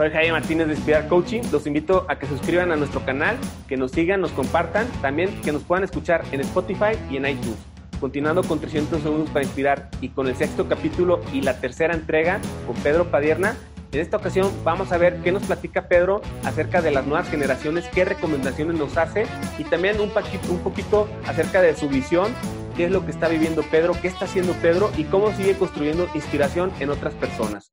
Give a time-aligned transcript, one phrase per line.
[0.00, 1.42] Soy Jaime Martínez de Inspirar Coaching.
[1.52, 3.36] Los invito a que suscriban a nuestro canal,
[3.68, 7.58] que nos sigan, nos compartan, también que nos puedan escuchar en Spotify y en iTunes.
[8.00, 12.40] Continuando con 300 segundos para inspirar y con el sexto capítulo y la tercera entrega
[12.66, 13.58] con Pedro Padierna,
[13.92, 17.84] en esta ocasión vamos a ver qué nos platica Pedro acerca de las nuevas generaciones,
[17.92, 19.26] qué recomendaciones nos hace
[19.58, 22.32] y también un, poquito, un poquito acerca de su visión,
[22.74, 26.08] qué es lo que está viviendo Pedro, qué está haciendo Pedro y cómo sigue construyendo
[26.14, 27.70] inspiración en otras personas.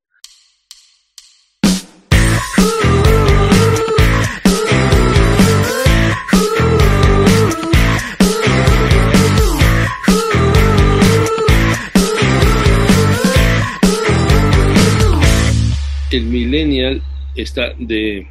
[16.28, 17.02] Millennial
[17.36, 18.28] está de,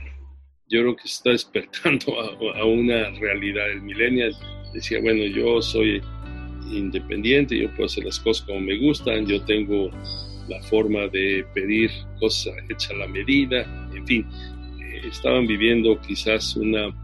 [0.68, 2.20] yo creo que está despertando
[2.54, 3.70] a, una realidad.
[3.70, 4.32] El millennial
[4.72, 6.02] decía, bueno, yo soy
[6.70, 9.90] independiente, yo puedo hacer las cosas como me gustan, yo tengo
[10.48, 13.62] la forma de pedir cosas hechas a la medida,
[13.94, 14.26] en fin,
[14.80, 16.94] eh, estaban viviendo quizás una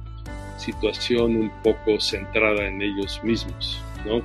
[0.59, 4.23] situación un poco centrada en ellos mismos, ¿no?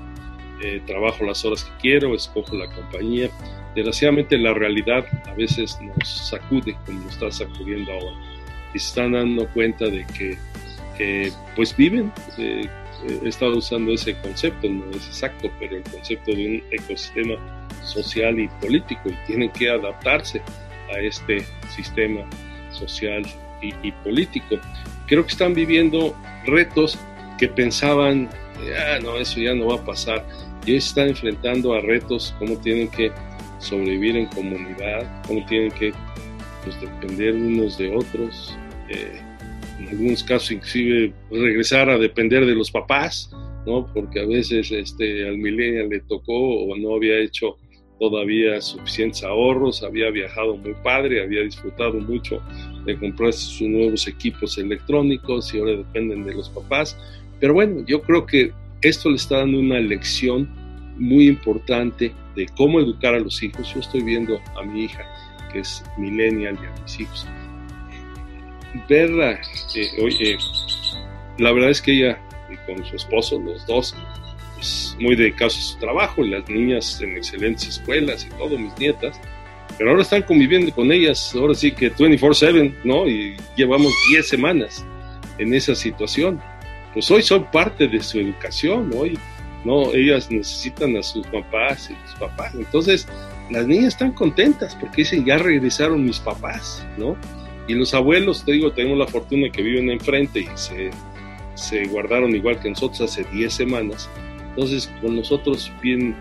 [0.63, 3.29] Eh, trabajo las horas que quiero, escojo la compañía,
[3.75, 8.17] desgraciadamente la realidad a veces nos sacude como nos está sacudiendo ahora.
[8.73, 10.37] Y están dando cuenta de que
[11.55, 12.67] pues viven eh,
[13.23, 17.35] he estado usando ese concepto no es exacto pero el concepto de un ecosistema
[17.83, 20.41] social y político y tienen que adaptarse
[20.93, 22.21] a este sistema
[22.71, 23.23] social
[23.61, 24.55] y, y político.
[25.05, 26.97] Creo que están viviendo retos
[27.37, 28.29] que pensaban
[28.75, 30.25] ah, no eso ya no va a pasar
[30.67, 33.11] y se están enfrentando a retos como tienen que
[33.59, 35.93] sobrevivir en comunidad, cómo tienen que
[36.63, 38.57] pues, depender unos de otros,
[38.89, 39.19] eh,
[39.79, 43.31] en algunos casos inclusive regresar a depender de los papás,
[43.65, 43.87] ¿no?
[43.93, 47.57] porque a veces este, al millennial le tocó o no había hecho
[47.99, 52.41] todavía suficientes ahorros, había viajado muy padre, había disfrutado mucho
[52.85, 56.97] de comprar sus nuevos equipos electrónicos y ahora dependen de los papás.
[57.39, 60.47] Pero bueno, yo creo que esto le está dando una lección
[60.97, 63.73] muy importante de cómo educar a los hijos.
[63.73, 65.03] Yo estoy viendo a mi hija,
[65.51, 67.27] que es millennial, y a mis hijos.
[68.89, 69.39] Verla,
[69.75, 70.37] eh, oye,
[71.39, 72.19] la verdad es que ella
[72.65, 73.95] con su esposo, los dos,
[74.55, 79.19] pues, muy dedicados a su trabajo, las niñas en excelentes escuelas y todo, mis nietas,
[79.77, 83.07] pero ahora están conviviendo con ellas, ahora sí que 24/7, ¿no?
[83.07, 84.85] Y llevamos 10 semanas
[85.37, 86.41] en esa situación.
[86.97, 89.19] Pues hoy soy parte de su educación, hoy
[89.63, 89.93] ¿no?
[89.93, 92.55] Ellas necesitan a sus papás y sus papás.
[92.55, 93.07] Entonces,
[93.51, 97.15] las niñas están contentas porque dicen, ya regresaron mis papás, ¿no?
[97.67, 100.89] Y los abuelos, te digo, tenemos la fortuna que viven enfrente y se,
[101.53, 104.09] se guardaron igual que nosotros hace 10 semanas.
[104.49, 106.15] Entonces, con nosotros bien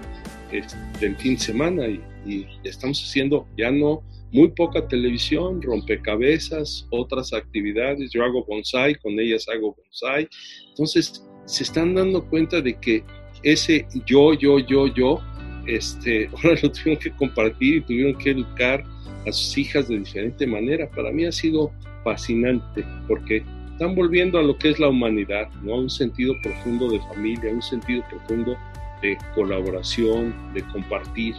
[0.52, 7.32] este, el fin de semana y estamos haciendo ya no muy poca televisión, rompecabezas, otras
[7.32, 8.10] actividades.
[8.12, 10.28] Yo hago bonsai, con ellas hago bonsai.
[10.70, 13.04] Entonces, se están dando cuenta de que
[13.42, 15.20] ese yo, yo, yo, yo,
[15.66, 18.84] este, ahora lo tuvieron que compartir y tuvieron que educar
[19.26, 20.88] a sus hijas de diferente manera.
[20.90, 21.72] Para mí ha sido
[22.04, 23.42] fascinante porque
[23.72, 25.76] están volviendo a lo que es la humanidad, ¿no?
[25.76, 28.56] Un sentido profundo de familia, un sentido profundo
[29.02, 31.34] de colaboración, de compartir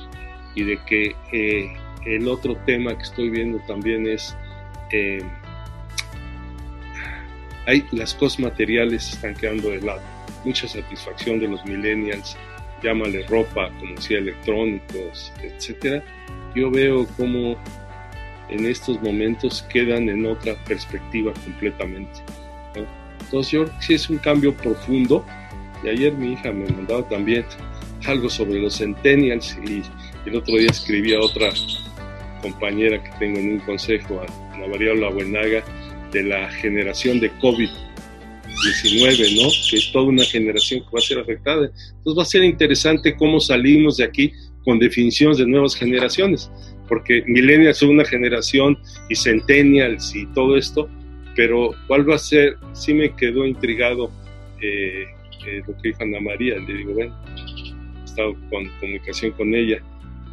[0.53, 1.73] y de que eh,
[2.15, 4.35] el otro tema que estoy viendo también es
[4.91, 5.21] eh,
[7.65, 10.01] hay, las cosas materiales están quedando de lado
[10.47, 12.37] mucha satisfacción de los millennials,
[12.81, 16.03] llámale ropa, como decía, electrónicos, etcétera.
[16.55, 17.57] Yo veo cómo
[18.49, 22.21] en estos momentos quedan en otra perspectiva completamente.
[23.19, 25.25] Entonces yo sí es un cambio profundo.
[25.83, 27.45] Y ayer mi hija me mandaba también
[28.07, 29.83] algo sobre los centennials y
[30.27, 31.51] el otro día escribí a otra
[32.41, 35.63] compañera que tengo en un consejo, a Ana María Buenaga,
[36.11, 37.69] de la generación de COVID
[38.63, 39.49] 19, ¿no?
[39.69, 41.65] Que es toda una generación que va a ser afectada.
[41.65, 44.31] Entonces va a ser interesante cómo salimos de aquí
[44.63, 46.51] con definiciones de nuevas generaciones,
[46.87, 48.77] porque millennials son una generación
[49.09, 50.89] y centennials y todo esto,
[51.35, 52.57] pero ¿cuál va a ser?
[52.73, 54.11] Sí me quedó intrigado
[54.61, 55.05] eh,
[55.47, 57.15] eh, lo que dijo Ana María, le digo, bueno,
[58.01, 59.81] he estado con comunicación con ella.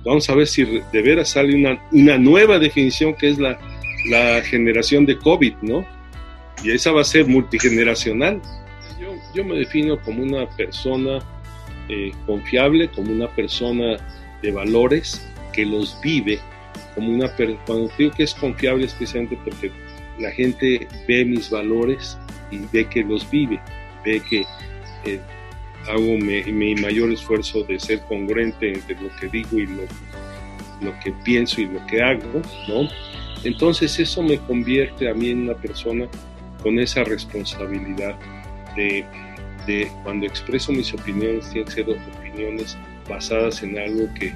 [0.05, 3.59] Vamos a ver si de veras sale una, una nueva definición que es la,
[4.11, 5.85] la generación de COVID, ¿no?
[6.65, 8.41] y esa va a ser multigeneracional.
[9.35, 11.19] Yo, me defino como una persona
[11.89, 13.97] eh, confiable, como una persona
[14.43, 16.39] de valores que los vive,
[16.95, 17.29] como una
[17.67, 19.71] cuando digo que es confiable especialmente porque
[20.19, 22.17] la gente ve mis valores
[22.51, 23.61] y ve que los vive,
[24.05, 24.47] ve que
[25.05, 25.21] eh,
[25.89, 29.83] hago mi, mayor esfuerzo de ser congruente entre lo que digo y lo,
[30.81, 32.89] lo que pienso y lo que hago, ¿no?
[33.45, 36.09] Entonces eso me convierte a mí en una persona
[36.63, 38.19] con esa responsabilidad
[38.75, 39.05] de,
[39.67, 42.79] de cuando expreso mis opiniones, tienen que ser opiniones
[43.09, 44.33] basadas en algo que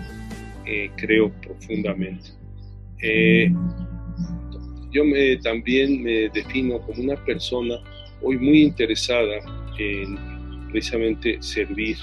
[0.66, 2.30] eh, creo profundamente.
[3.00, 3.50] Eh,
[4.90, 7.76] yo me, también me defino como una persona
[8.22, 9.38] hoy muy interesada
[9.78, 10.38] en
[10.70, 11.97] precisamente servir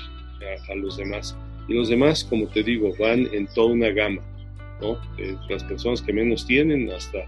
[0.70, 1.36] a, los demás.
[1.68, 4.22] Y los demás, como te digo, van en toda una gama,
[4.82, 5.00] ¿no?
[5.50, 7.26] las personas que menos tienen hasta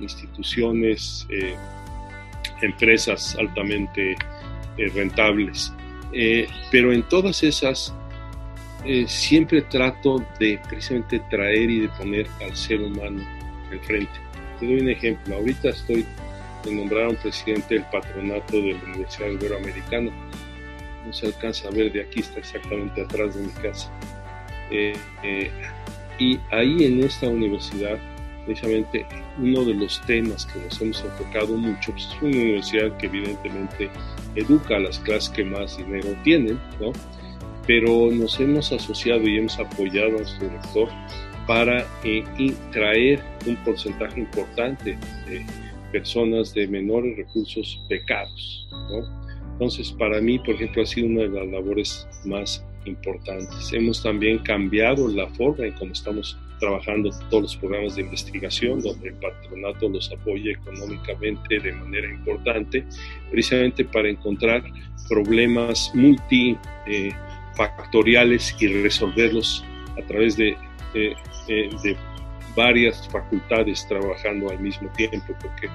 [0.00, 1.54] instituciones, eh,
[2.62, 5.72] empresas altamente eh, rentables.
[6.12, 7.94] Eh, pero en todas esas
[9.06, 13.22] siempre trato de precisamente traer y de poner al ser humano
[13.70, 14.12] enfrente.
[14.58, 15.34] Te doy un ejemplo.
[15.34, 16.06] Ahorita estoy
[16.64, 20.10] de nombrar un presidente del patronato de la Universidad Iberoamericana
[21.08, 23.90] no se alcanza a ver de aquí, está exactamente atrás de mi casa.
[24.70, 25.50] Eh, eh,
[26.18, 27.98] y ahí en esta universidad,
[28.44, 29.06] precisamente
[29.38, 33.90] uno de los temas que nos hemos enfocado mucho, pues, es una universidad que evidentemente
[34.34, 36.92] educa a las clases que más dinero tienen, ¿no?
[37.66, 40.88] pero nos hemos asociado y hemos apoyado a nuestro rector
[41.46, 42.24] para eh,
[42.72, 45.44] traer un porcentaje importante de
[45.92, 49.27] personas de menores recursos becados, ¿no?
[49.58, 53.72] Entonces, para mí, por ejemplo, ha sido una de las labores más importantes.
[53.72, 59.08] Hemos también cambiado la forma en cómo estamos trabajando todos los programas de investigación, donde
[59.08, 62.84] el patronato los apoya económicamente de manera importante,
[63.32, 64.62] precisamente para encontrar
[65.08, 69.64] problemas multifactoriales y resolverlos
[70.00, 70.56] a través de,
[70.94, 71.16] de,
[71.48, 71.96] de
[72.58, 75.68] varias facultades trabajando al mismo tiempo, porque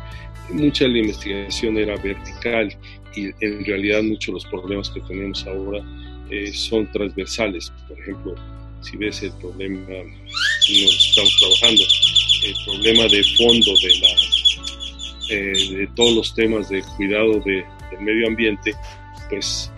[0.49, 2.77] mucha de la investigación era vertical
[3.15, 5.81] y en realidad muchos de los problemas que tenemos ahora
[6.29, 7.71] eh, son transversales.
[7.87, 8.35] Por ejemplo,
[8.81, 9.85] si ves el problema
[10.65, 11.83] que estamos trabajando,
[12.47, 14.11] el problema de fondo de, la,
[15.29, 18.73] eh, de todos los temas de cuidado de, del medio ambiente,
[19.29, 19.71] pues,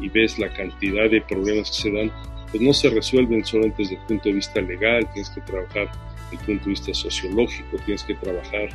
[0.00, 2.12] y ves la cantidad de problemas que se dan,
[2.54, 5.90] pues no se resuelven solamente desde el punto de vista legal, tienes que trabajar
[6.30, 8.68] el punto de vista sociológico, tienes que trabajar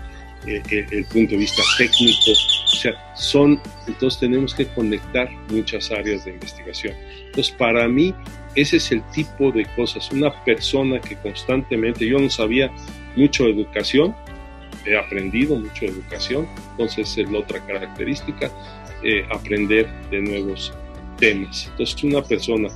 [0.45, 5.91] eh, eh, el punto de vista técnico, o sea, son, entonces tenemos que conectar muchas
[5.91, 6.93] áreas de investigación.
[7.27, 8.13] Entonces, para mí,
[8.53, 12.69] ese es el tipo de cosas, una persona que constantemente, yo no sabía
[13.15, 14.13] mucho de educación,
[14.85, 18.51] he aprendido mucho de educación, entonces es la otra característica,
[19.03, 20.73] eh, aprender de nuevos
[21.17, 21.67] temas.
[21.71, 22.67] Entonces, una persona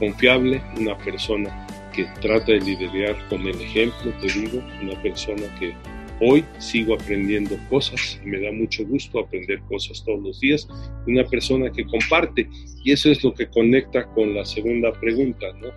[0.00, 5.72] confiable, una persona que trata de liderar con el ejemplo, te digo, una persona que
[6.22, 10.68] Hoy sigo aprendiendo cosas me da mucho gusto aprender cosas todos los días.
[11.06, 12.46] Una persona que comparte
[12.84, 15.68] y eso es lo que conecta con la segunda pregunta, ¿no?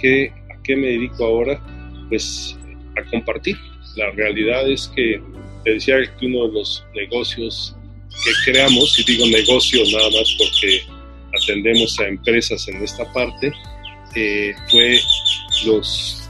[0.00, 1.64] ¿Qué, ¿A qué me dedico ahora?
[2.08, 2.58] Pues
[2.96, 3.56] a compartir.
[3.94, 5.22] La realidad es que
[5.62, 7.76] te decía que uno de los negocios
[8.24, 10.82] que creamos, y digo negocio nada más porque
[11.42, 13.52] atendemos a empresas en esta parte,
[14.14, 14.98] eh, fue
[15.66, 16.24] los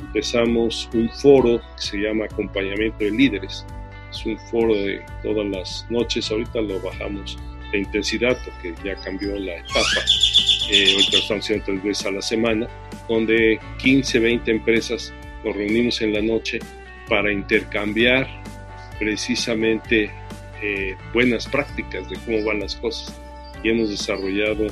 [0.00, 3.66] empezamos un foro que se llama Acompañamiento de Líderes.
[4.10, 7.36] Es un foro de todas las noches, ahorita lo bajamos
[7.72, 10.04] de intensidad porque ya cambió la etapa.
[10.70, 12.68] Eh, ahorita estamos haciendo tres veces a la semana,
[13.08, 15.12] donde 15, 20 empresas
[15.44, 16.60] nos reunimos en la noche
[17.08, 18.26] para intercambiar
[18.98, 20.10] precisamente
[20.62, 23.14] eh, buenas prácticas de cómo van las cosas.
[23.66, 24.68] Y hemos desarrollado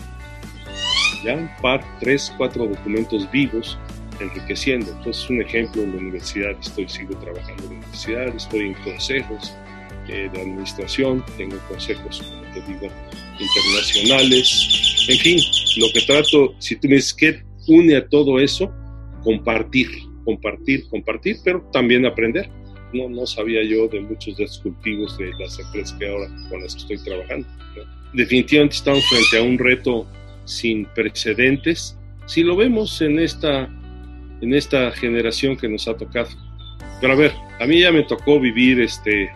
[1.24, 3.76] ya un par, tres, cuatro documentos vivos
[4.20, 4.92] enriqueciendo.
[4.92, 9.52] Entonces, un ejemplo, en la universidad, estoy, sigo trabajando en la universidad, estoy en consejos
[10.06, 12.88] eh, de administración, tengo consejos, como te digo,
[13.40, 15.40] internacionales, en fin,
[15.78, 18.72] lo que trato, si tú me dices que une a todo eso,
[19.24, 19.88] compartir,
[20.24, 22.48] compartir, compartir, pero también aprender.
[22.92, 26.62] No, no sabía yo de muchos de estos cultivos de las empresas que ahora con
[26.62, 27.48] las que estoy trabajando.
[28.14, 30.06] Definitivamente estamos frente a un reto
[30.44, 31.98] sin precedentes.
[32.26, 33.68] Si lo vemos en esta
[34.40, 36.28] en esta generación que nos ha tocado.
[37.00, 39.30] Pero a ver, a mí ya me tocó vivir este,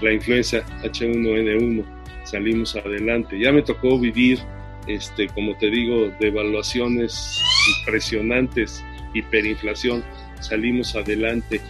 [0.00, 1.84] la influenza H1N1,
[2.24, 3.38] salimos adelante.
[3.38, 4.38] Ya me tocó vivir,
[4.86, 7.42] este, como te digo, devaluaciones
[7.78, 8.82] impresionantes,
[9.14, 10.04] hiperinflación,
[10.40, 11.60] salimos adelante.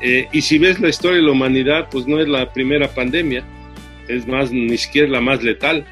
[0.00, 3.44] Eh, y si ves la historia de la humanidad, pues no es la primera pandemia,
[4.08, 5.84] es más, ni siquiera la más letal,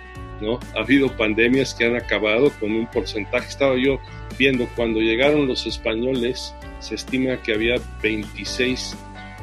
[0.74, 3.48] Ha habido pandemias que han acabado con un porcentaje.
[3.48, 3.98] Estaba yo
[4.38, 8.96] viendo, cuando llegaron los españoles, se estima que había 26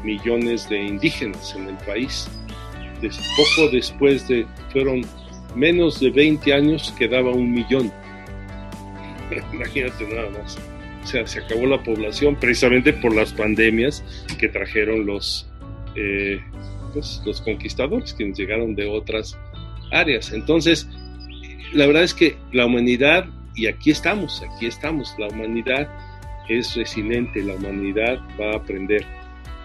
[0.04, 2.30] millones de indígenas en el país.
[3.02, 5.02] poco después de, fueron
[5.56, 7.92] menos de 20 años, quedaba un millón.
[9.54, 10.58] Imagínate nada más.
[11.04, 14.04] O sea, se acabó la población precisamente por las pandemias
[14.40, 15.50] que trajeron los,
[15.96, 16.40] eh,
[16.94, 19.38] pues, los conquistadores, quienes llegaron de otras
[19.94, 20.32] áreas.
[20.32, 20.88] Entonces,
[21.74, 25.88] la verdad es que la humanidad, y aquí estamos, aquí estamos, la humanidad
[26.50, 29.06] es resiliente, la humanidad va a aprender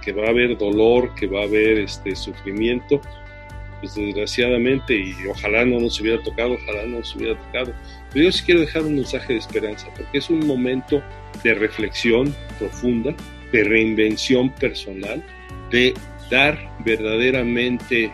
[0.02, 3.00] que va a haber dolor, que va a haber este sufrimiento,
[3.80, 7.72] pues desgraciadamente, y ojalá no nos hubiera tocado, ojalá no nos hubiera tocado.
[8.12, 11.02] Pero yo sí quiero dejar un mensaje de esperanza, porque es un momento
[11.44, 13.14] de reflexión profunda,
[13.52, 15.22] de reinvención personal,
[15.70, 15.94] de
[16.30, 18.12] dar verdaderamente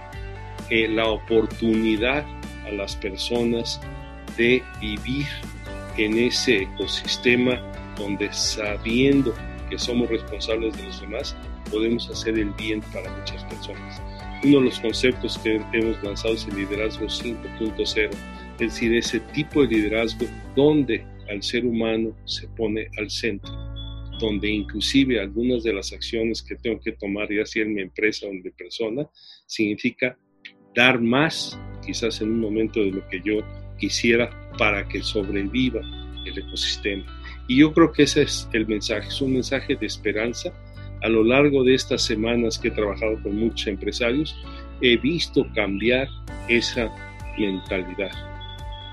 [0.71, 2.25] la oportunidad
[2.67, 3.81] a las personas
[4.37, 5.27] de vivir
[5.97, 7.61] en ese ecosistema
[7.97, 9.35] donde sabiendo
[9.71, 11.37] que somos responsables de los demás,
[11.71, 14.03] podemos hacer el bien para muchas personas.
[14.43, 19.63] Uno de los conceptos que hemos lanzado es el liderazgo 5.0, es decir, ese tipo
[19.63, 23.53] de liderazgo donde al ser humano se pone al centro,
[24.21, 28.27] donde inclusive algunas de las acciones que tengo que tomar, ya sea en mi empresa
[28.27, 29.09] o en mi persona,
[29.47, 30.19] significa
[30.75, 33.39] dar más, quizás en un momento de lo que yo
[33.79, 35.81] quisiera para que sobreviva
[36.25, 37.05] el ecosistema.
[37.49, 40.53] Y yo creo que ese es el mensaje, es un mensaje de esperanza.
[41.03, 44.35] A lo largo de estas semanas que he trabajado con muchos empresarios,
[44.81, 46.09] he visto cambiar
[46.49, 46.91] esa
[47.39, 48.13] mentalidad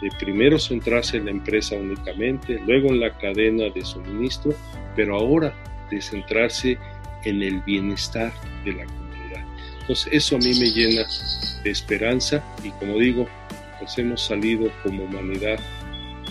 [0.01, 4.53] de primero centrarse en la empresa únicamente, luego en la cadena de suministro,
[4.95, 5.53] pero ahora
[5.91, 6.77] de centrarse
[7.23, 8.33] en el bienestar
[8.65, 9.10] de la comunidad.
[9.81, 11.05] Entonces eso a mí me llena
[11.63, 13.27] de esperanza y como digo,
[13.79, 15.59] pues hemos salido como humanidad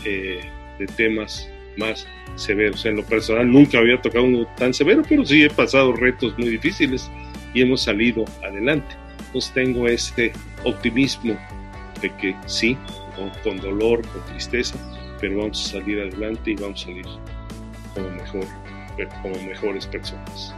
[0.05, 0.41] eh,
[0.79, 2.85] de temas más severos.
[2.87, 6.49] En lo personal nunca había tocado uno tan severo, pero sí he pasado retos muy
[6.49, 7.11] difíciles
[7.55, 8.95] y hemos salido adelante.
[9.27, 10.33] Entonces tengo este
[10.65, 11.37] optimismo
[12.01, 12.77] de que sí,
[13.45, 14.77] con, dolor, con tristeza,
[15.21, 17.07] pero vamos a salir adelante y vamos a salir
[17.95, 18.47] como, mejor,
[19.23, 20.55] como mejores personas.